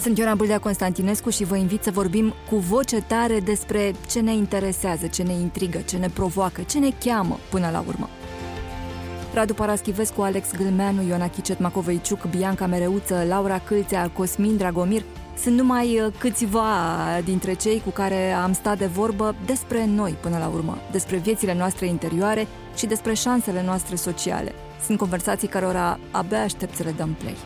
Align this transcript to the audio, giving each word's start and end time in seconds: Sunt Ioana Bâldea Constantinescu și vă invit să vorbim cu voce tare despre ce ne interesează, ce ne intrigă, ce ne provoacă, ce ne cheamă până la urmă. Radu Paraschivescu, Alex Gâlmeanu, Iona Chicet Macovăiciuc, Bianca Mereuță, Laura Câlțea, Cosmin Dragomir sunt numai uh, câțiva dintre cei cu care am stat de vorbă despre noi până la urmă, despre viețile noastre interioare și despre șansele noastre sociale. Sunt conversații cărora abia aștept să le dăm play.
Sunt 0.00 0.18
Ioana 0.18 0.34
Bâldea 0.34 0.58
Constantinescu 0.58 1.30
și 1.30 1.44
vă 1.44 1.56
invit 1.56 1.82
să 1.82 1.90
vorbim 1.90 2.34
cu 2.50 2.56
voce 2.56 3.00
tare 3.00 3.40
despre 3.40 3.92
ce 4.08 4.20
ne 4.20 4.34
interesează, 4.34 5.06
ce 5.06 5.22
ne 5.22 5.32
intrigă, 5.32 5.78
ce 5.78 5.96
ne 5.96 6.08
provoacă, 6.08 6.62
ce 6.62 6.78
ne 6.78 6.90
cheamă 7.04 7.38
până 7.50 7.70
la 7.72 7.84
urmă. 7.86 8.08
Radu 9.34 9.54
Paraschivescu, 9.54 10.20
Alex 10.20 10.48
Gâlmeanu, 10.56 11.02
Iona 11.02 11.28
Chicet 11.28 11.58
Macovăiciuc, 11.58 12.24
Bianca 12.30 12.66
Mereuță, 12.66 13.24
Laura 13.28 13.58
Câlțea, 13.58 14.10
Cosmin 14.10 14.56
Dragomir 14.56 15.02
sunt 15.42 15.56
numai 15.56 16.00
uh, 16.00 16.12
câțiva 16.18 16.66
dintre 17.24 17.52
cei 17.52 17.80
cu 17.84 17.90
care 17.90 18.32
am 18.32 18.52
stat 18.52 18.78
de 18.78 18.86
vorbă 18.86 19.34
despre 19.46 19.86
noi 19.86 20.16
până 20.20 20.38
la 20.38 20.50
urmă, 20.54 20.78
despre 20.90 21.16
viețile 21.16 21.54
noastre 21.54 21.86
interioare 21.86 22.46
și 22.76 22.86
despre 22.86 23.14
șansele 23.14 23.62
noastre 23.64 23.96
sociale. 23.96 24.52
Sunt 24.84 24.98
conversații 24.98 25.48
cărora 25.48 25.98
abia 26.10 26.42
aștept 26.42 26.76
să 26.76 26.82
le 26.82 26.94
dăm 26.96 27.16
play. 27.18 27.36